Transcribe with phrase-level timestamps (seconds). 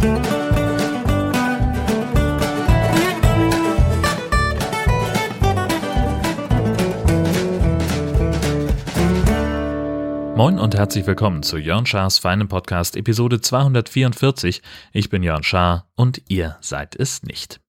[0.00, 0.08] Moin
[10.58, 14.62] und herzlich willkommen zu Jörn Schars feinem Podcast Episode 244.
[14.94, 17.60] Ich bin Jörn Schaar und ihr seid es nicht.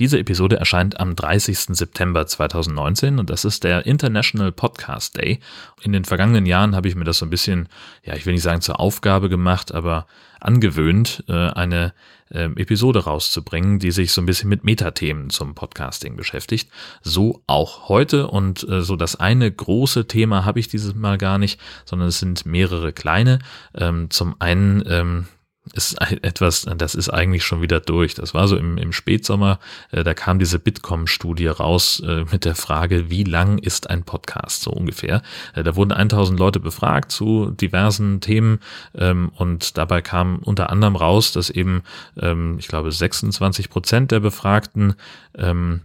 [0.00, 1.76] Diese Episode erscheint am 30.
[1.76, 5.38] September 2019 und das ist der International Podcast Day.
[5.82, 7.68] In den vergangenen Jahren habe ich mir das so ein bisschen,
[8.02, 10.08] ja, ich will nicht sagen zur Aufgabe gemacht, aber
[10.40, 11.92] angewöhnt, äh, eine
[12.30, 16.70] ähm, Episode rauszubringen, die sich so ein bisschen mit Metathemen zum Podcasting beschäftigt.
[17.02, 21.38] So auch heute und äh, so das eine große Thema habe ich dieses Mal gar
[21.38, 23.38] nicht, sondern es sind mehrere kleine.
[23.74, 25.26] Ähm, zum einen ähm,
[25.74, 28.14] ist etwas, das ist eigentlich schon wieder durch.
[28.14, 29.58] Das war so im, im Spätsommer,
[29.90, 34.62] äh, da kam diese Bitkom-Studie raus äh, mit der Frage, wie lang ist ein Podcast,
[34.62, 35.22] so ungefähr.
[35.54, 38.60] Äh, da wurden 1000 Leute befragt zu diversen Themen
[38.94, 41.82] ähm, und dabei kam unter anderem raus, dass eben,
[42.20, 44.94] ähm, ich glaube, 26 Prozent der Befragten
[45.36, 45.82] ähm,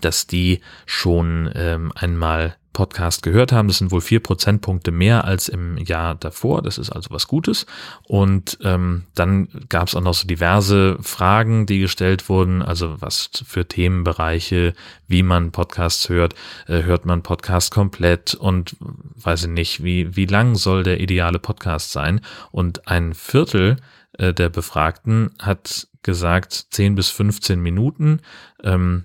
[0.00, 3.68] dass die schon ähm, einmal Podcast gehört haben.
[3.68, 6.62] Das sind wohl vier Prozentpunkte mehr als im Jahr davor.
[6.62, 7.66] Das ist also was Gutes.
[8.04, 12.62] Und ähm, dann gab es auch noch so diverse Fragen, die gestellt wurden.
[12.62, 14.74] Also was für Themenbereiche,
[15.08, 16.34] wie man Podcasts hört.
[16.68, 21.40] Äh, hört man Podcast komplett und weiß ich nicht, wie, wie lang soll der ideale
[21.40, 22.20] Podcast sein?
[22.52, 23.76] Und ein Viertel
[24.16, 28.20] äh, der Befragten hat gesagt 10 bis 15 Minuten.
[28.62, 29.04] Ähm,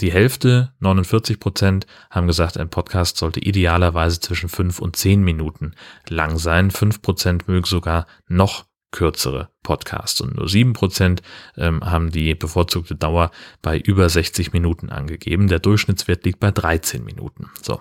[0.00, 5.74] die Hälfte, 49 Prozent, haben gesagt, ein Podcast sollte idealerweise zwischen fünf und zehn Minuten
[6.08, 6.70] lang sein.
[6.70, 11.22] Fünf Prozent mögen sogar noch kürzere Podcasts und nur sieben Prozent
[11.56, 13.30] ähm, haben die bevorzugte Dauer
[13.62, 15.48] bei über 60 Minuten angegeben.
[15.48, 17.50] Der Durchschnittswert liegt bei 13 Minuten.
[17.62, 17.80] So.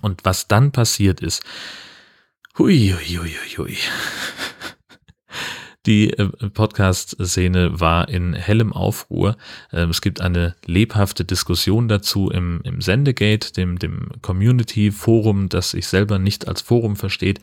[0.00, 1.44] Und was dann passiert ist,
[2.58, 3.76] hui, hui, hui, hui.
[5.86, 9.36] Die äh, Podcast-Szene war in hellem Aufruhr.
[9.72, 15.86] Ähm, es gibt eine lebhafte Diskussion dazu im, im Sendegate, dem, dem Community-Forum, das sich
[15.86, 17.40] selber nicht als Forum versteht.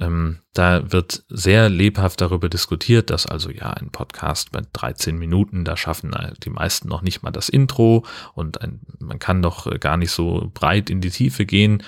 [0.00, 5.64] Ähm, da wird sehr lebhaft darüber diskutiert, dass also ja ein Podcast bei 13 Minuten,
[5.64, 6.14] da schaffen
[6.44, 10.50] die meisten noch nicht mal das Intro und ein, man kann doch gar nicht so
[10.54, 11.82] breit in die Tiefe gehen.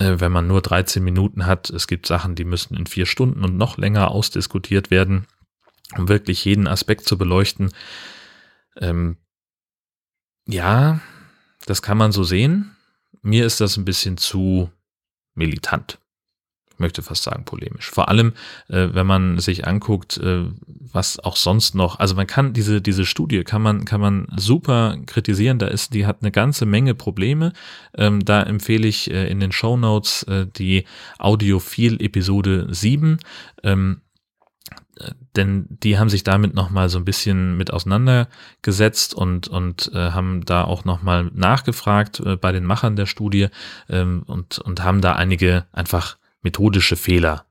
[0.00, 1.70] Äh, wenn man nur 13 Minuten hat.
[1.70, 5.26] Es gibt Sachen, die müssen in vier Stunden und noch länger ausdiskutiert werden,
[5.96, 7.70] um wirklich jeden Aspekt zu beleuchten.
[8.76, 9.18] Ähm,
[10.48, 11.00] ja,
[11.66, 12.74] das kann man so sehen.
[13.20, 14.70] Mir ist das ein bisschen zu
[15.34, 15.98] militant
[16.80, 17.90] möchte fast sagen polemisch.
[17.90, 18.32] Vor allem,
[18.68, 20.44] äh, wenn man sich anguckt, äh,
[20.92, 24.96] was auch sonst noch, also man kann diese, diese Studie kann man, kann man super
[25.06, 27.52] kritisieren, da ist, die hat eine ganze Menge Probleme.
[27.96, 30.84] Ähm, da empfehle ich äh, in den Show Notes äh, die
[31.18, 33.18] Audiophil Episode 7.
[33.62, 34.00] Ähm,
[35.36, 40.44] denn die haben sich damit nochmal so ein bisschen mit auseinandergesetzt und, und äh, haben
[40.44, 43.48] da auch nochmal nachgefragt äh, bei den Machern der Studie
[43.88, 47.46] ähm, und, und haben da einige einfach methodische Fehler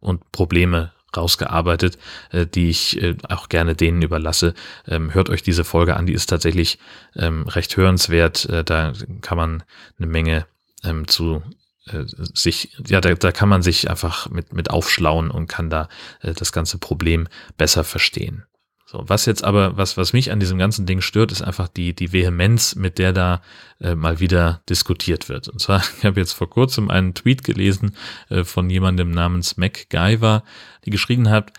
[0.00, 1.98] und Probleme rausgearbeitet,
[2.30, 4.54] äh, die ich äh, auch gerne denen überlasse.
[4.86, 6.78] Ähm, hört euch diese Folge an, die ist tatsächlich
[7.16, 8.44] ähm, recht hörenswert.
[8.46, 9.62] Äh, da kann man
[9.98, 10.46] eine Menge
[10.84, 11.42] ähm, zu
[11.86, 15.88] äh, sich, ja, da, da kann man sich einfach mit, mit aufschlauen und kann da
[16.20, 18.44] äh, das ganze Problem besser verstehen.
[18.90, 21.94] So, was jetzt aber, was, was mich an diesem ganzen Ding stört, ist einfach die,
[21.94, 23.42] die Vehemenz, mit der da
[23.82, 25.46] äh, mal wieder diskutiert wird.
[25.46, 27.94] Und zwar, ich habe jetzt vor kurzem einen Tweet gelesen
[28.30, 30.42] äh, von jemandem namens MacGyver,
[30.86, 31.52] die geschrieben hat,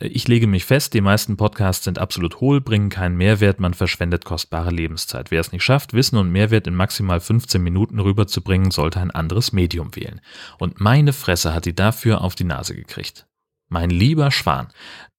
[0.00, 3.74] äh, ich lege mich fest, die meisten Podcasts sind absolut hohl, bringen keinen Mehrwert, man
[3.74, 5.30] verschwendet kostbare Lebenszeit.
[5.30, 9.52] Wer es nicht schafft, Wissen und Mehrwert in maximal 15 Minuten rüberzubringen, sollte ein anderes
[9.52, 10.20] Medium wählen.
[10.58, 13.28] Und meine Fresse hat die dafür auf die Nase gekriegt.
[13.68, 14.66] Mein lieber Schwan.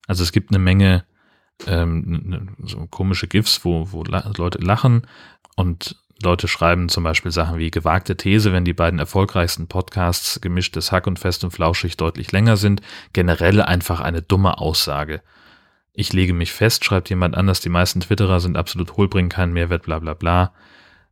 [0.06, 1.06] Also es gibt eine Menge
[1.66, 5.06] ähm, so komische GIFs, wo, wo Leute lachen
[5.56, 10.92] und Leute schreiben zum Beispiel Sachen wie gewagte These, wenn die beiden erfolgreichsten Podcasts gemischtes
[10.92, 12.80] Hack und Fest und Flauschig deutlich länger sind,
[13.12, 15.22] generell einfach eine dumme Aussage.
[15.92, 19.52] Ich lege mich fest, schreibt jemand anders, die meisten Twitterer sind absolut hohl, bringen keinen
[19.52, 20.52] Mehrwert, bla bla bla.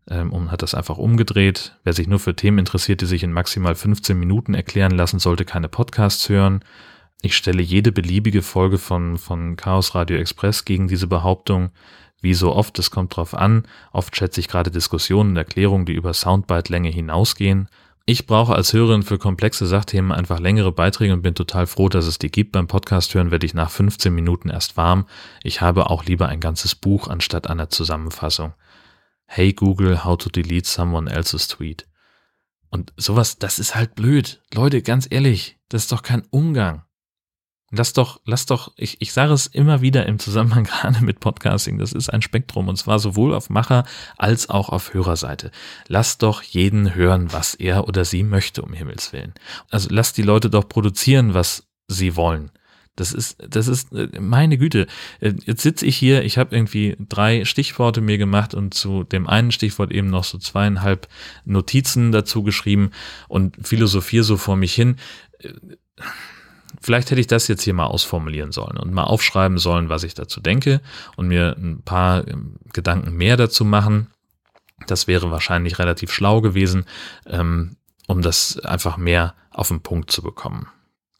[0.09, 1.77] Ähm, und hat das einfach umgedreht.
[1.85, 5.45] Wer sich nur für Themen interessiert, die sich in maximal 15 Minuten erklären lassen, sollte
[5.45, 6.65] keine Podcasts hören.
[7.25, 11.71] Ich stelle jede beliebige Folge von, von Chaos Radio Express gegen diese Behauptung.
[12.21, 13.63] Wie so oft, es kommt drauf an.
[13.93, 17.69] Oft schätze ich gerade Diskussionen und Erklärungen, die über Soundbite-Länge hinausgehen.
[18.07, 22.07] Ich brauche als Hörerin für komplexe Sachthemen einfach längere Beiträge und bin total froh, dass
[22.07, 22.51] es die gibt.
[22.51, 25.07] Beim Podcast hören werde ich nach 15 Minuten erst warm.
[25.45, 28.55] Ich habe auch lieber ein ganzes Buch anstatt einer Zusammenfassung.
[29.27, 31.87] Hey Google, how to delete someone else's tweet.
[32.69, 34.43] Und sowas, das ist halt blöd.
[34.53, 36.83] Leute, ganz ehrlich, das ist doch kein Umgang.
[37.75, 41.79] Lass doch, lass doch, ich, ich sage es immer wieder im Zusammenhang gerade mit Podcasting,
[41.79, 43.85] das ist ein Spektrum und zwar sowohl auf Macher
[44.19, 45.51] als auch auf Hörerseite.
[45.89, 49.33] Lass doch jeden hören, was er oder sie möchte, um Himmels Willen.
[49.71, 52.51] Also lass die Leute doch produzieren, was sie wollen.
[52.95, 54.87] Das ist, das ist äh, meine Güte.
[55.21, 59.27] Äh, jetzt sitze ich hier, ich habe irgendwie drei Stichworte mir gemacht und zu dem
[59.27, 61.09] einen Stichwort eben noch so zweieinhalb
[61.47, 62.91] Notizen dazu geschrieben
[63.29, 64.97] und philosophiere so vor mich hin
[65.39, 65.55] äh,
[66.83, 70.15] vielleicht hätte ich das jetzt hier mal ausformulieren sollen und mal aufschreiben sollen, was ich
[70.15, 70.81] dazu denke
[71.17, 74.09] und mir ein paar ähm, Gedanken mehr dazu machen.
[74.87, 76.85] Das wäre wahrscheinlich relativ schlau gewesen,
[77.27, 77.77] ähm,
[78.09, 80.69] um das einfach mehr auf den Punkt zu bekommen.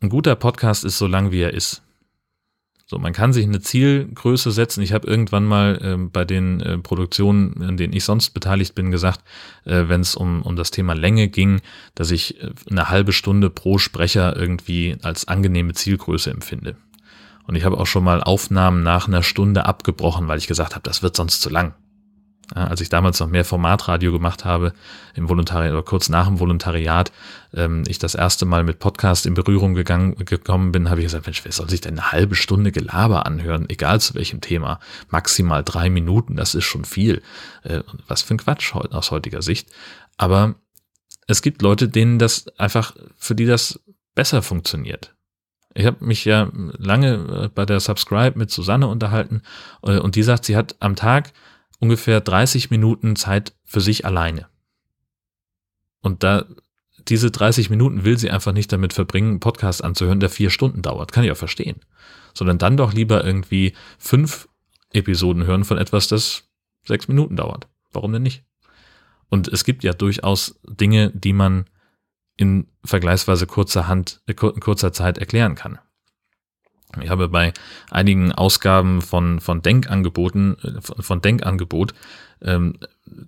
[0.01, 1.83] Ein guter Podcast ist so lang, wie er ist.
[2.93, 4.83] So, man kann sich eine Zielgröße setzen.
[4.83, 8.91] Ich habe irgendwann mal äh, bei den äh, Produktionen, in denen ich sonst beteiligt bin,
[8.91, 9.21] gesagt,
[9.65, 11.63] äh, wenn es um, um das Thema Länge ging,
[11.95, 16.77] dass ich äh, eine halbe Stunde pro Sprecher irgendwie als angenehme Zielgröße empfinde.
[17.47, 20.83] Und ich habe auch schon mal Aufnahmen nach einer Stunde abgebrochen, weil ich gesagt habe,
[20.83, 21.73] das wird sonst zu lang.
[22.55, 24.73] Ja, als ich damals noch mehr Formatradio gemacht habe,
[25.15, 27.13] im Volontariat oder kurz nach dem Volontariat,
[27.55, 31.27] ähm, ich das erste Mal mit Podcast in Berührung gegangen, gekommen bin, habe ich gesagt,
[31.27, 34.81] Mensch, wer soll sich denn eine halbe Stunde Gelaber anhören, egal zu welchem Thema?
[35.09, 37.23] Maximal drei Minuten, das ist schon viel.
[37.63, 39.69] Äh, was für ein Quatsch aus heutiger Sicht.
[40.19, 40.55] Aber
[41.27, 43.81] es gibt Leute, denen das einfach, für die das
[44.15, 45.15] besser funktioniert.
[45.75, 49.43] Ich habe mich ja lange äh, bei der Subscribe mit Susanne unterhalten
[49.83, 51.33] äh, und die sagt, sie hat am Tag
[51.83, 54.47] ungefähr 30 Minuten Zeit für sich alleine.
[56.01, 56.47] Und da
[57.09, 60.83] diese 30 Minuten will sie einfach nicht damit verbringen, einen Podcast anzuhören, der vier Stunden
[60.83, 61.11] dauert.
[61.11, 61.81] Kann ich auch verstehen.
[62.35, 64.49] Sondern dann doch lieber irgendwie fünf
[64.93, 66.45] Episoden hören von etwas, das
[66.87, 67.67] sechs Minuten dauert.
[67.91, 68.45] Warum denn nicht?
[69.29, 71.65] Und es gibt ja durchaus Dinge, die man
[72.37, 75.81] in vergleichsweise kurzer Hand, äh, kurzer Zeit erklären kann.
[77.01, 77.53] Ich habe bei
[77.91, 81.95] einigen Ausgaben von, von Denkangeboten, äh, von Denkangebot,
[82.43, 82.75] ähm,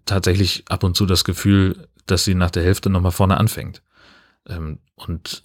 [0.05, 3.83] tatsächlich ab und zu das Gefühl, dass sie nach der Hälfte nochmal vorne anfängt.
[4.49, 5.45] Ähm, und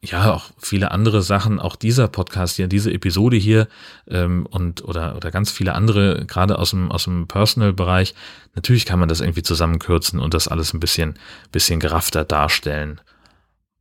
[0.00, 3.66] ja, auch viele andere Sachen, auch dieser Podcast hier, diese Episode hier
[4.06, 8.14] ähm, und oder oder ganz viele andere, gerade aus dem aus dem Personal-Bereich.
[8.54, 11.18] Natürlich kann man das irgendwie zusammenkürzen und das alles ein bisschen
[11.50, 13.00] bisschen geraffter darstellen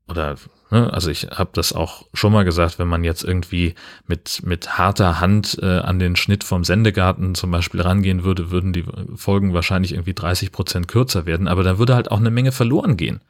[0.07, 0.37] oder
[0.69, 0.91] Ne?
[0.91, 3.75] Also ich habe das auch schon mal gesagt, wenn man jetzt irgendwie
[4.05, 8.73] mit, mit harter Hand äh, an den Schnitt vom Sendegarten zum Beispiel rangehen würde, würden
[8.73, 12.51] die Folgen wahrscheinlich irgendwie 30 Prozent kürzer werden, aber da würde halt auch eine Menge
[12.51, 13.21] verloren gehen.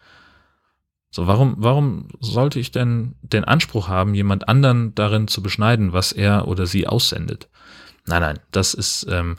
[1.10, 6.12] So, warum, warum sollte ich denn den Anspruch haben, jemand anderen darin zu beschneiden, was
[6.12, 7.48] er oder sie aussendet?
[8.10, 9.36] Nein, nein, das ist, ähm,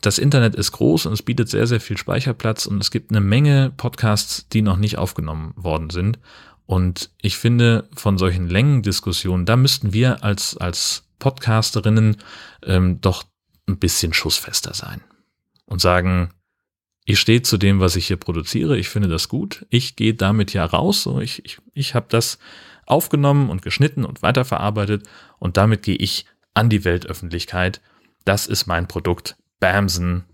[0.00, 3.20] das Internet ist groß und es bietet sehr, sehr viel Speicherplatz und es gibt eine
[3.20, 6.18] Menge Podcasts, die noch nicht aufgenommen worden sind.
[6.70, 12.18] Und ich finde, von solchen Längendiskussionen, da müssten wir als, als Podcasterinnen
[12.62, 13.24] ähm, doch
[13.66, 15.00] ein bisschen schussfester sein
[15.66, 16.30] und sagen,
[17.04, 20.52] ich stehe zu dem, was ich hier produziere, ich finde das gut, ich gehe damit
[20.52, 22.38] ja raus, so ich, ich, ich habe das
[22.86, 25.08] aufgenommen und geschnitten und weiterverarbeitet
[25.40, 26.24] und damit gehe ich
[26.54, 27.80] an die Weltöffentlichkeit.
[28.24, 29.36] Das ist mein Produkt.
[29.58, 30.24] Bamsen,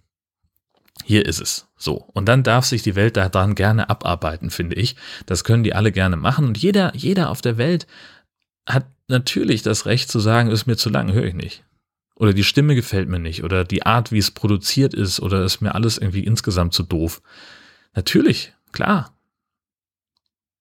[1.05, 1.69] hier ist es.
[1.77, 1.95] So.
[2.15, 4.97] Und dann darf sich die Welt daran gerne abarbeiten, finde ich.
[5.27, 6.47] Das können die alle gerne machen.
[6.47, 7.87] Und jeder, jeder auf der Welt
[8.69, 11.65] hat natürlich das Recht zu sagen, ist mir zu lang, höre ich nicht.
[12.17, 13.45] Oder die Stimme gefällt mir nicht.
[13.45, 15.21] Oder die Art, wie es produziert ist.
[15.21, 17.21] Oder ist mir alles irgendwie insgesamt zu doof.
[17.95, 19.16] Natürlich, klar.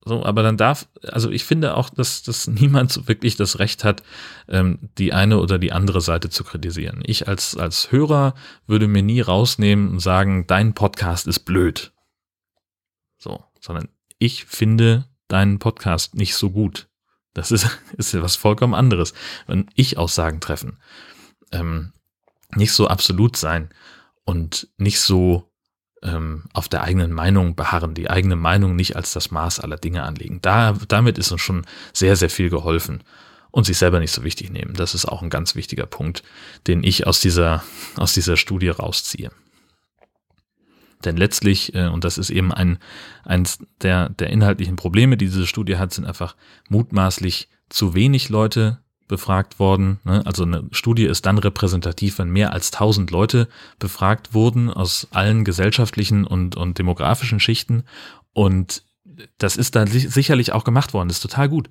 [0.07, 4.03] So, aber dann darf, also ich finde auch, dass, dass niemand wirklich das Recht hat,
[4.47, 7.01] ähm, die eine oder die andere Seite zu kritisieren.
[7.05, 8.35] Ich als, als Hörer
[8.67, 11.91] würde mir nie rausnehmen und sagen, dein Podcast ist blöd.
[13.17, 16.87] So, sondern ich finde deinen Podcast nicht so gut.
[17.33, 19.15] Das ist, ist ja was vollkommen anderes.
[19.47, 20.79] Wenn ich Aussagen treffen,
[21.51, 21.93] ähm,
[22.55, 23.69] nicht so absolut sein
[24.23, 25.51] und nicht so
[26.05, 30.03] ähm, auf der eigenen Meinung beharren, die eigene Meinung nicht als das Maß aller Dinge
[30.03, 30.39] anlegen.
[30.41, 33.03] Da, damit ist uns schon sehr, sehr viel geholfen.
[33.51, 34.73] Und sich selber nicht so wichtig nehmen.
[34.73, 36.23] Das ist auch ein ganz wichtiger Punkt,
[36.67, 37.63] den ich aus dieser,
[37.95, 39.31] aus dieser Studie rausziehe.
[41.05, 42.79] Denn letztlich, äh, und das ist eben ein,
[43.23, 46.35] eins der, der inhaltlichen Probleme, die diese Studie hat, sind einfach
[46.67, 49.99] mutmaßlich zu wenig Leute befragt worden.
[50.03, 50.23] Ne?
[50.25, 53.47] Also eine Studie ist dann repräsentativ, wenn mehr als 1000 Leute
[53.79, 57.83] befragt wurden aus allen gesellschaftlichen und, und demografischen Schichten.
[58.33, 58.83] Und
[59.37, 61.69] das ist dann sicherlich auch gemacht worden, das ist total gut.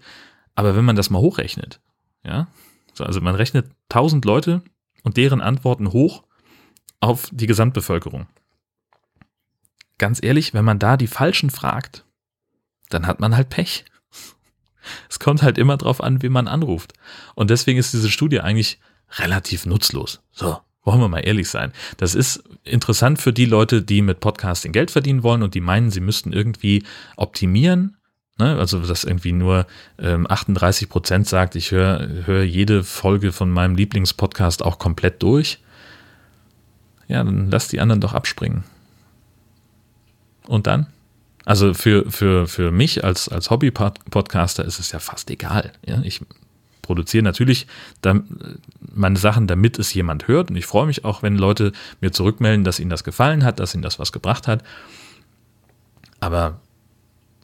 [0.54, 1.80] Aber wenn man das mal hochrechnet,
[2.24, 2.46] ja,
[2.98, 4.62] also man rechnet 1000 Leute
[5.02, 6.24] und deren Antworten hoch
[7.00, 8.26] auf die Gesamtbevölkerung.
[9.98, 12.04] Ganz ehrlich, wenn man da die Falschen fragt,
[12.88, 13.84] dann hat man halt Pech.
[15.08, 16.92] Es kommt halt immer drauf an, wie man anruft.
[17.34, 18.78] Und deswegen ist diese Studie eigentlich
[19.18, 20.20] relativ nutzlos.
[20.32, 21.72] So, wollen wir mal ehrlich sein.
[21.96, 25.90] Das ist interessant für die Leute, die mit Podcasting Geld verdienen wollen und die meinen,
[25.90, 26.84] sie müssten irgendwie
[27.16, 27.96] optimieren.
[28.38, 28.58] Ne?
[28.58, 29.66] Also, dass irgendwie nur
[29.98, 35.60] ähm, 38 Prozent sagt, ich höre hör jede Folge von meinem Lieblingspodcast auch komplett durch.
[37.06, 38.64] Ja, dann lass die anderen doch abspringen.
[40.46, 40.86] Und dann?
[41.44, 45.72] Also für, für, für mich als, als Hobby-Podcaster ist es ja fast egal.
[45.86, 46.00] Ja?
[46.02, 46.20] Ich
[46.82, 47.66] produziere natürlich
[48.94, 50.50] meine Sachen, damit es jemand hört.
[50.50, 53.74] Und ich freue mich auch, wenn Leute mir zurückmelden, dass ihnen das gefallen hat, dass
[53.74, 54.62] ihnen das was gebracht hat.
[56.20, 56.60] Aber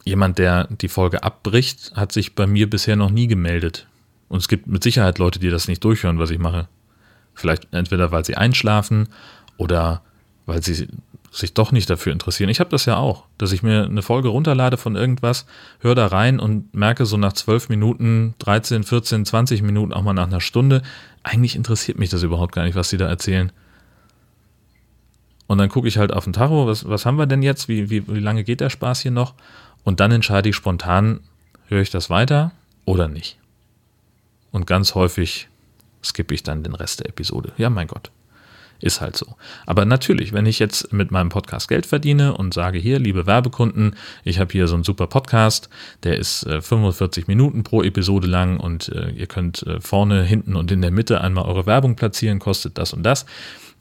[0.03, 3.87] jemand, der die Folge abbricht, hat sich bei mir bisher noch nie gemeldet.
[4.27, 6.67] Und es gibt mit Sicherheit Leute, die das nicht durchhören, was ich mache.
[7.33, 9.09] Vielleicht entweder, weil sie einschlafen
[9.57, 10.01] oder
[10.45, 10.87] weil sie
[11.31, 12.49] sich doch nicht dafür interessieren.
[12.49, 15.45] Ich habe das ja auch, dass ich mir eine Folge runterlade von irgendwas,
[15.79, 20.13] höre da rein und merke so nach 12 Minuten, 13, 14, 20 Minuten, auch mal
[20.13, 20.81] nach einer Stunde,
[21.23, 23.51] eigentlich interessiert mich das überhaupt gar nicht, was sie da erzählen.
[25.47, 27.89] Und dann gucke ich halt auf den Tacho, was, was haben wir denn jetzt, wie,
[27.89, 29.33] wie, wie lange geht der Spaß hier noch?
[29.83, 31.21] Und dann entscheide ich spontan,
[31.67, 32.51] höre ich das weiter
[32.83, 33.37] oder nicht.
[34.51, 35.47] Und ganz häufig
[36.03, 37.53] skippe ich dann den Rest der Episode.
[37.57, 38.11] Ja, mein Gott.
[38.81, 39.35] Ist halt so.
[39.65, 43.95] Aber natürlich, wenn ich jetzt mit meinem Podcast Geld verdiene und sage hier, liebe Werbekunden,
[44.23, 45.69] ich habe hier so einen super Podcast,
[46.03, 50.55] der ist äh, 45 Minuten pro Episode lang und äh, ihr könnt äh, vorne, hinten
[50.55, 53.25] und in der Mitte einmal eure Werbung platzieren, kostet das und das,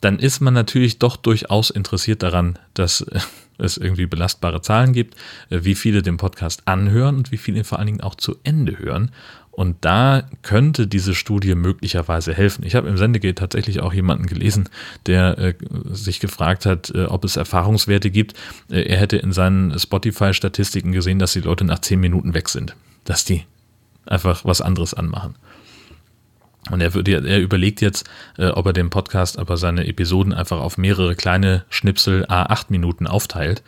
[0.00, 3.20] dann ist man natürlich doch durchaus interessiert daran, dass äh,
[3.58, 5.14] es irgendwie belastbare Zahlen gibt,
[5.50, 8.78] äh, wie viele den Podcast anhören und wie viele vor allen Dingen auch zu Ende
[8.78, 9.10] hören.
[9.50, 12.64] Und da könnte diese Studie möglicherweise helfen.
[12.64, 14.68] Ich habe im Sendegate tatsächlich auch jemanden gelesen,
[15.06, 15.54] der äh,
[15.90, 18.34] sich gefragt hat, äh, ob es Erfahrungswerte gibt.
[18.70, 22.76] Äh, er hätte in seinen Spotify-Statistiken gesehen, dass die Leute nach zehn Minuten weg sind,
[23.04, 23.44] dass die
[24.06, 25.34] einfach was anderes anmachen.
[26.70, 30.60] Und er, würde, er überlegt jetzt, äh, ob er den Podcast, aber seine Episoden einfach
[30.60, 33.62] auf mehrere kleine Schnipsel A8 Minuten aufteilt,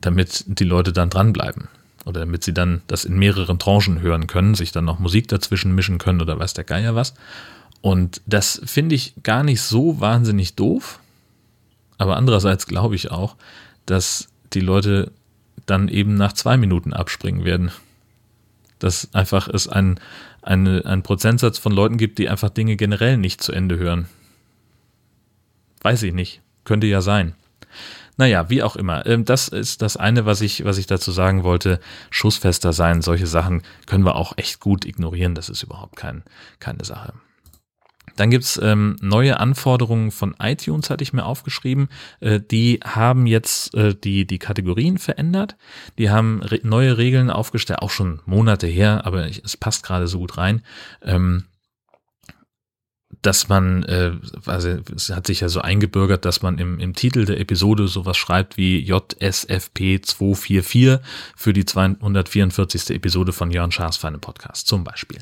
[0.00, 1.68] damit die Leute dann dranbleiben
[2.06, 5.74] oder damit sie dann das in mehreren Tranchen hören können, sich dann noch Musik dazwischen
[5.74, 7.14] mischen können oder weiß der Geier was.
[7.82, 11.00] Und das finde ich gar nicht so wahnsinnig doof.
[11.98, 13.36] Aber andererseits glaube ich auch,
[13.86, 15.10] dass die Leute
[15.66, 17.72] dann eben nach zwei Minuten abspringen werden.
[18.78, 19.98] Dass einfach es ein,
[20.42, 24.06] eine, ein Prozentsatz von Leuten gibt, die einfach Dinge generell nicht zu Ende hören.
[25.82, 26.40] Weiß ich nicht.
[26.64, 27.34] Könnte ja sein.
[28.16, 29.04] Naja, wie auch immer.
[29.06, 31.80] Ähm, das ist das eine, was ich, was ich dazu sagen wollte.
[32.10, 35.34] Schussfester sein, solche Sachen können wir auch echt gut ignorieren.
[35.34, 36.22] Das ist überhaupt kein,
[36.58, 37.12] keine Sache.
[38.16, 41.88] Dann gibt's ähm, neue Anforderungen von iTunes, hatte ich mir aufgeschrieben.
[42.20, 45.56] Äh, die haben jetzt äh, die, die Kategorien verändert.
[45.98, 50.08] Die haben re neue Regeln aufgestellt, auch schon Monate her, aber ich, es passt gerade
[50.08, 50.62] so gut rein.
[51.02, 51.44] Ähm,
[53.26, 54.12] dass man, äh,
[54.44, 58.16] also es hat sich ja so eingebürgert, dass man im, im Titel der Episode sowas
[58.16, 61.00] schreibt wie JSFP 244
[61.34, 62.90] für die 244.
[62.90, 65.20] Episode von Jörn Schaas Feine Podcast zum Beispiel.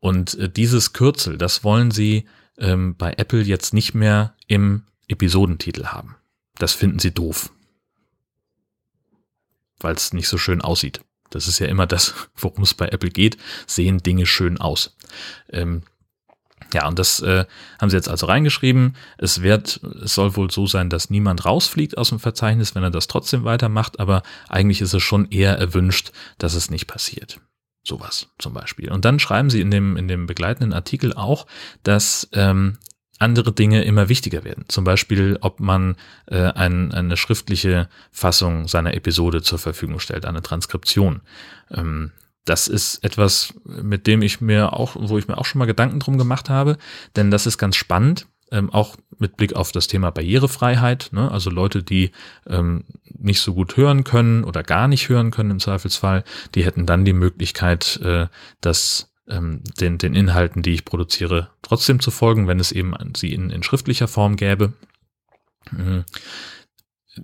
[0.00, 2.26] Und äh, dieses Kürzel, das wollen sie
[2.58, 6.16] ähm, bei Apple jetzt nicht mehr im Episodentitel haben.
[6.58, 7.50] Das finden sie doof.
[9.78, 11.00] Weil es nicht so schön aussieht.
[11.30, 13.38] Das ist ja immer das, worum es bei Apple geht.
[13.66, 14.94] Sehen Dinge schön aus.
[15.50, 15.84] Ähm,
[16.72, 17.44] ja, und das äh,
[17.80, 18.96] haben sie jetzt also reingeschrieben.
[19.18, 22.90] Es wird, es soll wohl so sein, dass niemand rausfliegt aus dem Verzeichnis, wenn er
[22.90, 27.40] das trotzdem weitermacht, aber eigentlich ist es schon eher erwünscht, dass es nicht passiert.
[27.84, 28.90] Sowas zum Beispiel.
[28.90, 31.46] Und dann schreiben sie in dem, in dem begleitenden Artikel auch,
[31.84, 32.78] dass ähm,
[33.18, 34.64] andere Dinge immer wichtiger werden.
[34.68, 35.96] Zum Beispiel, ob man
[36.26, 41.22] äh, ein, eine schriftliche Fassung seiner Episode zur Verfügung stellt, eine Transkription.
[41.70, 42.12] Ähm,
[42.46, 46.00] das ist etwas, mit dem ich mir auch, wo ich mir auch schon mal Gedanken
[46.00, 46.78] drum gemacht habe,
[47.16, 51.30] denn das ist ganz spannend, ähm, auch mit Blick auf das Thema Barrierefreiheit, ne?
[51.30, 52.12] also Leute, die
[52.46, 56.24] ähm, nicht so gut hören können oder gar nicht hören können im Zweifelsfall,
[56.54, 58.28] die hätten dann die Möglichkeit, äh,
[58.60, 63.32] das ähm, den, den Inhalten, die ich produziere, trotzdem zu folgen, wenn es eben sie
[63.32, 64.72] in, in schriftlicher Form gäbe.
[65.72, 66.04] Mhm.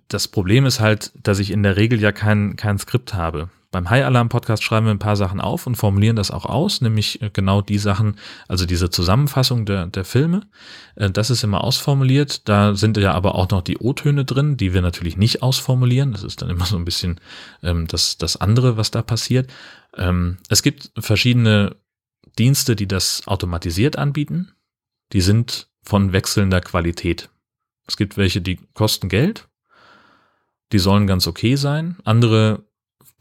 [0.09, 3.51] Das Problem ist halt, dass ich in der Regel ja kein, kein Skript habe.
[3.73, 6.83] Beim High Alarm Podcast schreiben wir ein paar Sachen auf und formulieren das auch aus,
[6.83, 10.43] nämlich äh, genau die Sachen, also diese Zusammenfassung der, der Filme.
[10.95, 12.47] Äh, das ist immer ausformuliert.
[12.51, 16.13] Da sind ja aber auch noch die O-Töne drin, die wir natürlich nicht ausformulieren.
[16.13, 17.19] Das ist dann immer so ein bisschen
[17.63, 19.51] ähm, das, das andere, was da passiert.
[19.97, 21.75] Ähm, es gibt verschiedene
[22.39, 24.53] Dienste, die das automatisiert anbieten.
[25.15, 27.31] Die sind von wechselnder Qualität.
[27.87, 29.49] Es gibt welche, die kosten Geld.
[30.73, 31.97] Die sollen ganz okay sein.
[32.05, 32.65] Andere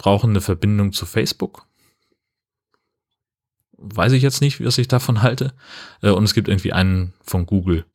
[0.01, 1.67] brauchen eine Verbindung zu Facebook.
[3.77, 5.53] weiß ich jetzt nicht, was ich davon halte.
[6.01, 7.85] Äh, und es gibt irgendwie einen von Google.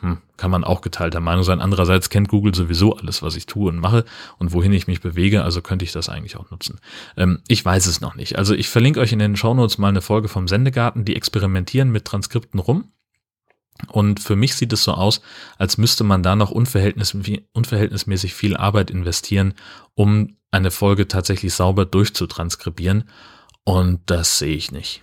[0.00, 1.60] Hm, kann man auch geteilter Meinung sein.
[1.60, 4.06] Andererseits kennt Google sowieso alles, was ich tue und mache
[4.38, 6.80] und wohin ich mich bewege, also könnte ich das eigentlich auch nutzen.
[7.18, 8.38] Ähm, ich weiß es noch nicht.
[8.38, 12.06] Also ich verlinke euch in den Shownotes mal eine Folge vom Sendegarten, die experimentieren mit
[12.06, 12.90] Transkripten rum.
[13.88, 15.20] Und für mich sieht es so aus,
[15.58, 17.14] als müsste man da noch unverhältnis,
[17.52, 19.52] unverhältnismäßig viel Arbeit investieren,
[19.94, 23.04] um eine Folge tatsächlich sauber durchzutranskribieren.
[23.64, 25.02] Und das sehe ich nicht.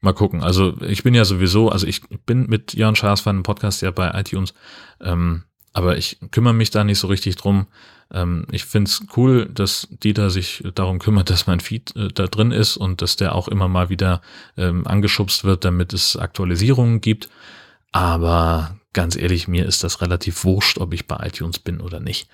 [0.00, 0.42] Mal gucken.
[0.42, 3.90] Also ich bin ja sowieso, also ich bin mit Jörn Schaas von einem Podcast ja
[3.92, 4.52] bei iTunes,
[5.00, 7.66] ähm, aber ich kümmere mich da nicht so richtig drum.
[8.12, 12.50] Ähm, ich find's cool, dass Dieter sich darum kümmert, dass mein Feed äh, da drin
[12.50, 14.22] ist und dass der auch immer mal wieder
[14.56, 17.28] ähm, angeschubst wird, damit es Aktualisierungen gibt.
[17.92, 22.28] Aber ganz ehrlich, mir ist das relativ wurscht, ob ich bei iTunes bin oder nicht.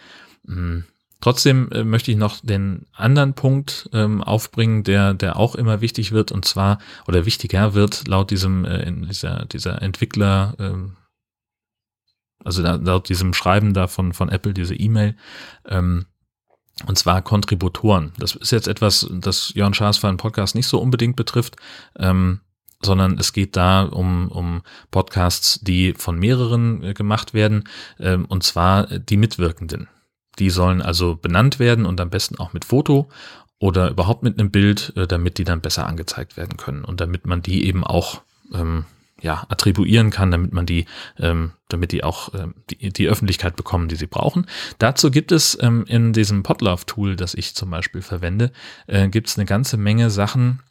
[1.20, 6.12] Trotzdem äh, möchte ich noch den anderen Punkt ähm, aufbringen, der, der auch immer wichtig
[6.12, 10.96] wird und zwar oder wichtiger wird laut diesem äh, in dieser dieser Entwickler, ähm,
[12.44, 15.16] also da, laut diesem Schreiben da von von Apple diese E-Mail.
[15.66, 16.06] Ähm,
[16.86, 18.12] und zwar Kontributoren.
[18.18, 21.56] Das ist jetzt etwas, das Jörn Schaas für einen Podcast nicht so unbedingt betrifft.
[21.98, 22.40] Ähm,
[22.80, 27.64] sondern es geht da um, um Podcasts, die von mehreren äh, gemacht werden,
[27.98, 29.88] ähm, und zwar die Mitwirkenden.
[30.38, 33.08] Die sollen also benannt werden und am besten auch mit Foto
[33.58, 37.26] oder überhaupt mit einem Bild, äh, damit die dann besser angezeigt werden können und damit
[37.26, 38.22] man die eben auch
[38.54, 38.84] ähm,
[39.20, 40.86] ja, attribuieren kann, damit man die,
[41.18, 44.46] ähm, damit die auch ähm, die, die Öffentlichkeit bekommen, die sie brauchen.
[44.78, 48.52] Dazu gibt es ähm, in diesem Podlove-Tool, das ich zum Beispiel verwende,
[48.86, 50.62] äh, gibt es eine ganze Menge Sachen,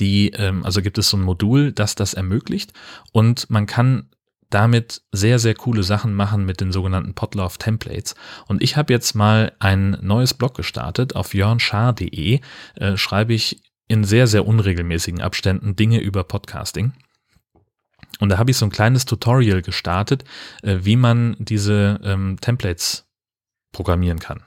[0.00, 2.72] die, ähm, also gibt es so ein Modul, das das ermöglicht
[3.12, 4.08] und man kann
[4.50, 8.14] damit sehr, sehr coole Sachen machen mit den sogenannten Podlove Templates.
[8.46, 11.16] Und ich habe jetzt mal ein neues Blog gestartet.
[11.16, 12.40] Auf jörnschar.de
[12.74, 16.92] äh, schreibe ich in sehr, sehr unregelmäßigen Abständen Dinge über Podcasting.
[18.18, 20.24] Und da habe ich so ein kleines Tutorial gestartet,
[20.62, 23.06] äh, wie man diese ähm, Templates
[23.72, 24.42] programmieren kann.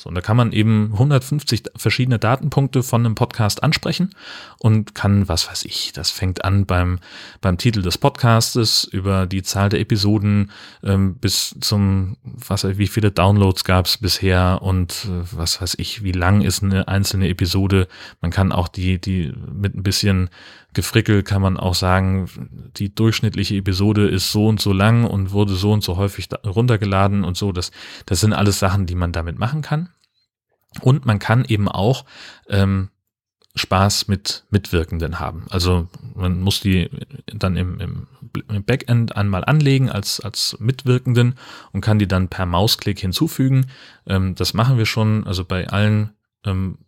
[0.00, 4.14] So, und da kann man eben 150 verschiedene Datenpunkte von einem Podcast ansprechen
[4.58, 6.98] und kann, was weiß ich, das fängt an beim,
[7.40, 10.50] beim Titel des Podcastes über die Zahl der Episoden
[10.82, 16.02] ähm, bis zum, was wie viele Downloads gab es bisher und äh, was weiß ich,
[16.02, 17.88] wie lang ist eine einzelne Episode.
[18.20, 20.30] Man kann auch die, die mit ein bisschen
[20.74, 25.54] Gefrickel kann man auch sagen, die durchschnittliche Episode ist so und so lang und wurde
[25.54, 27.52] so und so häufig runtergeladen und so.
[27.52, 27.70] Das,
[28.06, 29.88] das sind alles Sachen, die man damit machen kann.
[30.82, 32.04] Und man kann eben auch
[32.48, 32.90] ähm,
[33.54, 35.46] Spaß mit Mitwirkenden haben.
[35.50, 36.90] Also man muss die
[37.26, 38.06] dann im, im,
[38.64, 41.34] Backend einmal anlegen als, als Mitwirkenden
[41.72, 43.66] und kann die dann per Mausklick hinzufügen.
[44.06, 46.12] Ähm, das machen wir schon, also bei allen
[46.44, 46.78] ähm,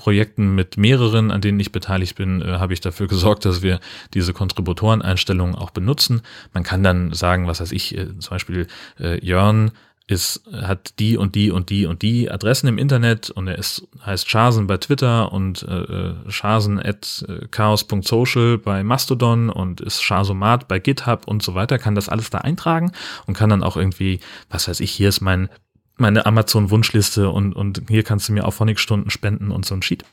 [0.00, 3.80] Projekten mit mehreren, an denen ich beteiligt bin, äh, habe ich dafür gesorgt, dass wir
[4.14, 6.22] diese Kontributoreneinstellungen auch benutzen.
[6.54, 8.66] Man kann dann sagen, was weiß ich, äh, zum Beispiel
[8.98, 9.72] äh, Jörn
[10.06, 13.86] ist, hat die und die und die und die Adressen im Internet und er ist,
[14.04, 20.66] heißt Chasen bei Twitter und äh, Chasen at äh, chaos.social bei Mastodon und ist Chasomat
[20.66, 22.90] bei GitHub und so weiter, kann das alles da eintragen
[23.26, 25.50] und kann dann auch irgendwie, was weiß ich, hier ist mein
[26.00, 30.04] meine Amazon-Wunschliste und, und hier kannst du mir auch Phonic-Stunden spenden und so ein Sheet.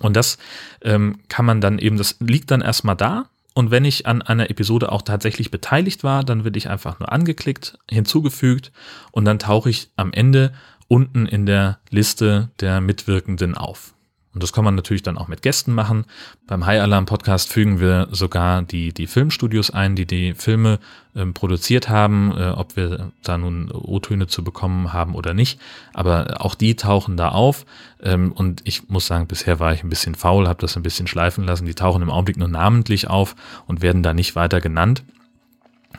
[0.00, 0.38] Und das
[0.82, 3.30] ähm, kann man dann eben, das liegt dann erstmal da.
[3.54, 7.12] Und wenn ich an einer Episode auch tatsächlich beteiligt war, dann werde ich einfach nur
[7.12, 8.72] angeklickt, hinzugefügt
[9.12, 10.52] und dann tauche ich am Ende
[10.88, 13.93] unten in der Liste der Mitwirkenden auf.
[14.34, 16.04] Und das kann man natürlich dann auch mit Gästen machen.
[16.46, 20.80] Beim High Alarm Podcast fügen wir sogar die, die Filmstudios ein, die die Filme
[21.14, 25.60] ähm, produziert haben, äh, ob wir da nun O-Töne zu bekommen haben oder nicht.
[25.92, 27.64] Aber auch die tauchen da auf.
[28.02, 31.06] Ähm, und ich muss sagen, bisher war ich ein bisschen faul, habe das ein bisschen
[31.06, 31.66] schleifen lassen.
[31.66, 35.04] Die tauchen im Augenblick nur namentlich auf und werden da nicht weiter genannt.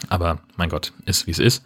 [0.10, 1.64] Aber mein Gott, ist wie es ist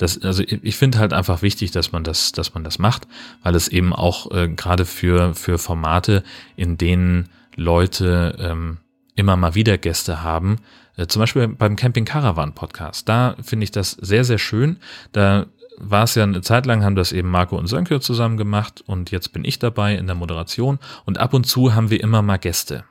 [0.00, 3.06] das, also ich finde halt einfach wichtig, dass man das, dass man das macht,
[3.42, 6.22] weil es eben auch äh, gerade für, für Formate,
[6.56, 8.78] in denen Leute ähm,
[9.14, 10.56] immer mal wieder Gäste haben,
[10.96, 14.78] äh, zum Beispiel beim Camping Caravan Podcast, da finde ich das sehr, sehr schön.
[15.12, 18.82] Da war es ja eine Zeit lang, haben das eben Marco und Sönke zusammen gemacht
[18.86, 22.22] und jetzt bin ich dabei in der Moderation und ab und zu haben wir immer
[22.22, 22.84] mal Gäste.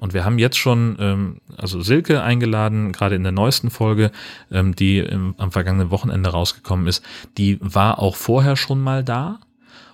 [0.00, 4.10] Und wir haben jetzt schon, ähm, also Silke eingeladen, gerade in der neuesten Folge,
[4.50, 7.04] ähm, die im, am vergangenen Wochenende rausgekommen ist.
[7.38, 9.40] Die war auch vorher schon mal da.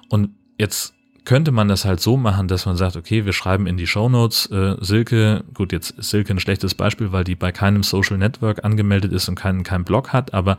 [0.09, 3.77] Und jetzt könnte man das halt so machen, dass man sagt, okay, wir schreiben in
[3.77, 7.53] die Show Notes äh, Silke, gut, jetzt ist Silke ein schlechtes Beispiel, weil die bei
[7.53, 10.59] keinem Social Network angemeldet ist und keinen kein Blog hat, aber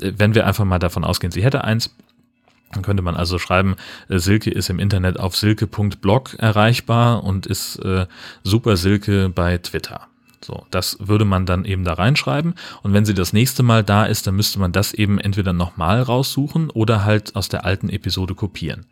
[0.00, 1.94] äh, wenn wir einfach mal davon ausgehen, sie hätte eins,
[2.72, 3.76] Dann könnte man also schreiben,
[4.08, 8.06] äh, Silke ist im Internet auf silke.blog erreichbar und ist äh,
[8.44, 10.06] Super Silke bei Twitter.
[10.42, 12.54] So, das würde man dann eben da reinschreiben.
[12.82, 16.00] Und wenn sie das nächste Mal da ist, dann müsste man das eben entweder nochmal
[16.00, 18.86] raussuchen oder halt aus der alten Episode kopieren.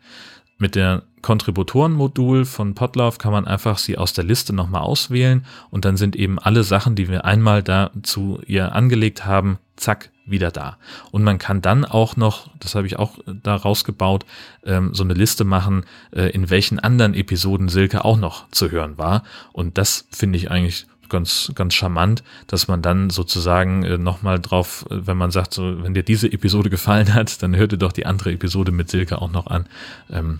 [0.59, 5.85] Mit der Kontributoren-Modul von Potlauf kann man einfach sie aus der Liste nochmal auswählen und
[5.85, 10.51] dann sind eben alle Sachen, die wir einmal da zu ihr angelegt haben, zack, wieder
[10.51, 10.77] da.
[11.11, 14.25] Und man kann dann auch noch, das habe ich auch da rausgebaut,
[14.65, 18.97] ähm, so eine Liste machen, äh, in welchen anderen Episoden Silke auch noch zu hören
[18.97, 19.23] war.
[19.53, 24.85] Und das finde ich eigentlich ganz, ganz charmant, dass man dann sozusagen äh, nochmal drauf,
[24.89, 27.91] äh, wenn man sagt, so, wenn dir diese Episode gefallen hat, dann hör dir doch
[27.91, 29.65] die andere Episode mit Silke auch noch an.
[30.09, 30.39] Ähm,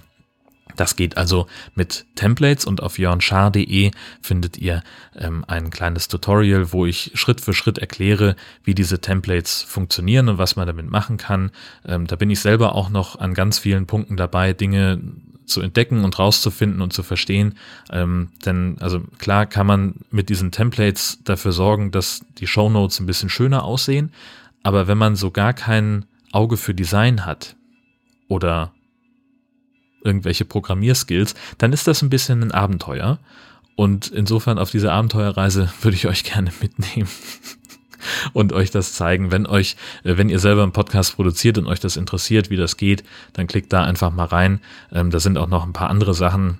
[0.80, 4.82] das geht also mit Templates und auf jörnschar.de findet ihr
[5.18, 10.38] ähm, ein kleines Tutorial, wo ich Schritt für Schritt erkläre, wie diese Templates funktionieren und
[10.38, 11.52] was man damit machen kann.
[11.86, 15.02] Ähm, da bin ich selber auch noch an ganz vielen Punkten dabei, Dinge
[15.46, 17.56] zu entdecken und rauszufinden und zu verstehen.
[17.92, 23.02] Ähm, denn also klar kann man mit diesen Templates dafür sorgen, dass die Show Notes
[23.02, 24.14] ein bisschen schöner aussehen.
[24.64, 27.56] Aber wenn man so gar kein Auge für Design hat
[28.28, 28.72] oder
[30.04, 33.20] irgendwelche Programmierskills, dann ist das ein bisschen ein Abenteuer.
[33.76, 37.10] Und insofern auf diese Abenteuerreise würde ich euch gerne mitnehmen
[38.34, 39.32] und euch das zeigen.
[39.32, 42.78] Wenn euch, äh, wenn ihr selber einen Podcast produziert und euch das interessiert, wie das
[42.78, 44.60] geht, dann klickt da einfach mal rein.
[44.92, 46.58] Ähm, da sind auch noch ein paar andere Sachen.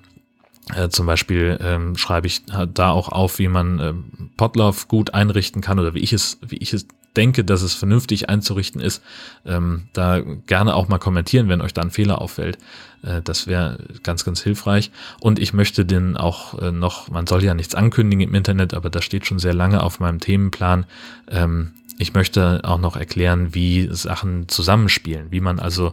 [0.74, 5.62] Äh, zum Beispiel ähm, schreibe ich da auch auf, wie man ähm, Podlove gut einrichten
[5.62, 9.02] kann oder wie ich es, wie ich es denke, dass es vernünftig einzurichten ist,
[9.44, 12.58] ähm, da gerne auch mal kommentieren, wenn euch da ein Fehler auffällt.
[13.02, 14.90] Äh, das wäre ganz, ganz hilfreich.
[15.20, 18.90] Und ich möchte den auch äh, noch, man soll ja nichts ankündigen im Internet, aber
[18.90, 20.86] das steht schon sehr lange auf meinem Themenplan.
[21.28, 25.92] Ähm, ich möchte auch noch erklären, wie Sachen zusammenspielen, wie man also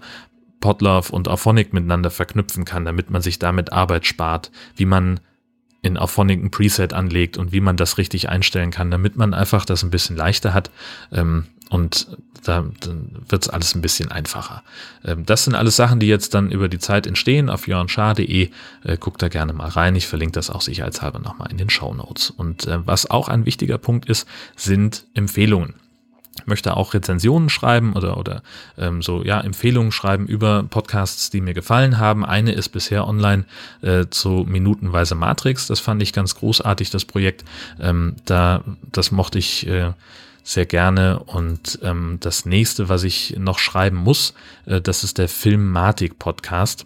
[0.59, 5.19] Podlove und Auphonic miteinander verknüpfen kann, damit man sich damit Arbeit spart, wie man
[5.81, 9.65] in Auphonic ein Preset anlegt und wie man das richtig einstellen kann, damit man einfach
[9.65, 10.71] das ein bisschen leichter hat.
[11.11, 12.07] Ähm, und
[12.43, 14.63] da dann wird es alles ein bisschen einfacher.
[15.03, 17.49] Ähm, das sind alles Sachen, die jetzt dann über die Zeit entstehen.
[17.49, 18.49] Auf jörnschar.de
[18.83, 19.95] äh, guckt da gerne mal rein.
[19.95, 22.29] Ich verlinke das auch sicherheitshalber nochmal in den Show Notes.
[22.29, 25.73] Und äh, was auch ein wichtiger Punkt ist, sind Empfehlungen
[26.45, 28.41] möchte auch Rezensionen schreiben oder, oder
[28.77, 32.25] ähm, so ja Empfehlungen schreiben über Podcasts, die mir gefallen haben.
[32.25, 33.45] Eine ist bisher online
[33.81, 35.67] äh, zu Minutenweise Matrix.
[35.67, 37.43] Das fand ich ganz großartig, das Projekt.
[37.79, 39.93] Ähm, da, das mochte ich äh,
[40.43, 41.19] sehr gerne.
[41.19, 44.33] Und ähm, das nächste, was ich noch schreiben muss,
[44.65, 46.85] äh, das ist der Filmatik Podcast.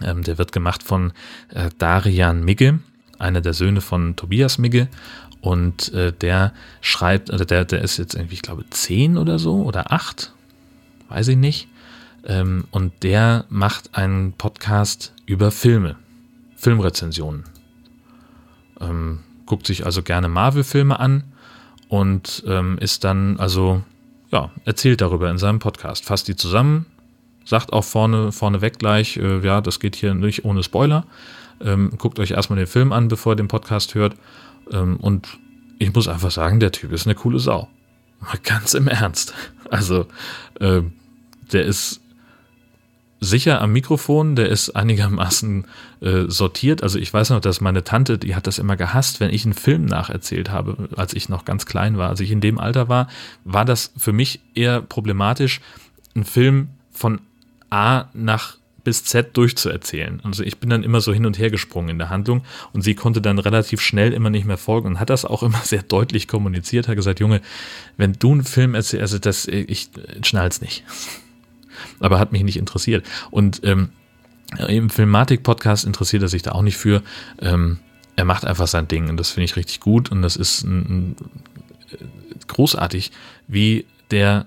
[0.00, 1.12] Ähm, der wird gemacht von
[1.52, 2.78] äh, Darian Migge,
[3.18, 4.88] einer der Söhne von Tobias Migge
[5.42, 9.62] und äh, der schreibt, also der, der ist jetzt irgendwie, ich glaube, zehn oder so
[9.62, 10.32] oder acht,
[11.08, 11.68] weiß ich nicht.
[12.24, 15.96] Ähm, und der macht einen Podcast über Filme,
[16.56, 17.44] Filmrezensionen.
[18.80, 21.24] Ähm, guckt sich also gerne Marvel-Filme an
[21.88, 23.82] und ähm, ist dann, also,
[24.30, 26.86] ja, erzählt darüber in seinem Podcast, fasst die zusammen,
[27.44, 31.04] sagt auch vorne, vorneweg gleich, äh, ja, das geht hier nicht ohne Spoiler.
[31.60, 34.14] Ähm, guckt euch erstmal den Film an, bevor ihr den Podcast hört
[34.70, 35.38] und
[35.78, 37.68] ich muss einfach sagen, der Typ ist eine coole Sau.
[38.20, 39.34] Mal ganz im Ernst.
[39.70, 40.06] Also,
[40.60, 40.82] äh,
[41.52, 42.00] der ist
[43.22, 45.66] sicher am Mikrofon, der ist einigermaßen
[46.00, 46.82] äh, sortiert.
[46.82, 49.54] Also ich weiß noch, dass meine Tante, die hat das immer gehasst, wenn ich einen
[49.54, 52.10] Film nacherzählt habe, als ich noch ganz klein war.
[52.10, 53.08] Als ich in dem Alter war,
[53.44, 55.60] war das für mich eher problematisch,
[56.14, 57.20] einen Film von
[57.70, 60.20] A nach bis Z durchzuerzählen.
[60.24, 62.42] Also ich bin dann immer so hin und her gesprungen in der Handlung
[62.72, 65.60] und sie konnte dann relativ schnell immer nicht mehr folgen und hat das auch immer
[65.60, 67.40] sehr deutlich kommuniziert, hat gesagt, Junge,
[67.96, 69.90] wenn du einen Film erzählst, also das, ich
[70.22, 70.84] schnall's nicht.
[72.00, 73.06] Aber hat mich nicht interessiert.
[73.30, 73.90] Und ähm,
[74.68, 77.02] im Filmatik-Podcast interessiert er sich da auch nicht für.
[77.40, 77.78] Ähm,
[78.16, 80.80] er macht einfach sein Ding und das finde ich richtig gut und das ist ein,
[80.80, 81.16] ein,
[82.46, 83.10] großartig,
[83.48, 84.46] wie der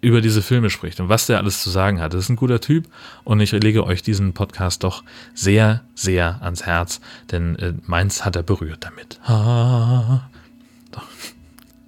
[0.00, 2.14] über diese Filme spricht und was der alles zu sagen hat.
[2.14, 2.86] Das ist ein guter Typ
[3.24, 5.02] und ich lege euch diesen Podcast doch
[5.34, 9.20] sehr, sehr ans Herz, denn äh, meins hat er berührt damit.
[9.24, 10.28] Ah.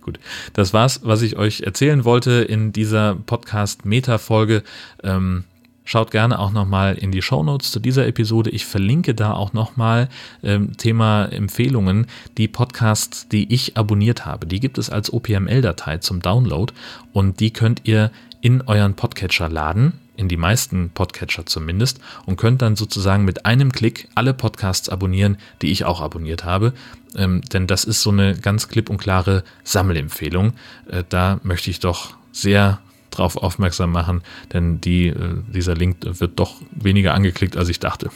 [0.03, 0.19] Gut,
[0.55, 4.63] das war's, was ich euch erzählen wollte in dieser Podcast-Meta-Folge.
[5.03, 5.45] Ähm,
[5.85, 8.51] Schaut gerne auch nochmal in die Show Notes zu dieser Episode.
[8.51, 10.09] Ich verlinke da auch nochmal
[10.43, 14.47] ähm, Thema Empfehlungen, die Podcasts, die ich abonniert habe.
[14.47, 16.73] Die gibt es als OPML-Datei zum Download
[17.13, 22.63] und die könnt ihr in euren Podcatcher laden, in die meisten Podcatcher zumindest, und könnt
[22.63, 26.73] dann sozusagen mit einem Klick alle Podcasts abonnieren, die ich auch abonniert habe.
[27.17, 30.53] Ähm, denn das ist so eine ganz klipp und klare Sammelempfehlung.
[30.89, 36.39] Äh, da möchte ich doch sehr darauf aufmerksam machen, denn die, äh, dieser Link wird
[36.39, 38.11] doch weniger angeklickt, als ich dachte.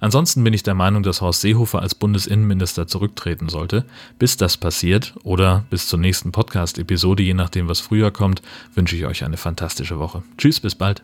[0.00, 3.86] Ansonsten bin ich der Meinung, dass Horst Seehofer als Bundesinnenminister zurücktreten sollte.
[4.18, 8.42] Bis das passiert oder bis zur nächsten Podcast-Episode, je nachdem, was früher kommt,
[8.74, 10.22] wünsche ich euch eine fantastische Woche.
[10.36, 11.02] Tschüss, bis bald.